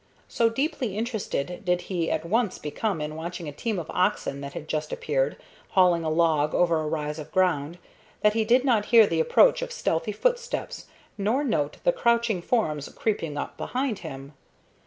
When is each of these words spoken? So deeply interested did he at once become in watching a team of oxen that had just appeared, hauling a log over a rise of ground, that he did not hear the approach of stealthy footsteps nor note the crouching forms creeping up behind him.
So 0.27 0.49
deeply 0.49 0.97
interested 0.97 1.63
did 1.63 1.81
he 1.81 2.09
at 2.09 2.25
once 2.25 2.57
become 2.57 3.01
in 3.01 3.15
watching 3.15 3.47
a 3.47 3.51
team 3.51 3.77
of 3.77 3.91
oxen 3.91 4.41
that 4.41 4.53
had 4.53 4.67
just 4.67 4.91
appeared, 4.91 5.37
hauling 5.73 6.03
a 6.03 6.09
log 6.09 6.55
over 6.55 6.79
a 6.81 6.87
rise 6.87 7.19
of 7.19 7.31
ground, 7.31 7.77
that 8.21 8.33
he 8.33 8.43
did 8.43 8.65
not 8.65 8.85
hear 8.85 9.05
the 9.05 9.19
approach 9.19 9.61
of 9.61 9.71
stealthy 9.71 10.11
footsteps 10.11 10.87
nor 11.19 11.43
note 11.43 11.77
the 11.83 11.93
crouching 11.93 12.41
forms 12.41 12.89
creeping 12.89 13.37
up 13.37 13.57
behind 13.57 13.99
him. 13.99 14.33